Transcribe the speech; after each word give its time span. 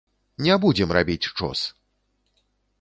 Не 0.47 0.55
будзем 0.63 0.95
рабіць 0.97 1.29
чос! 1.37 1.59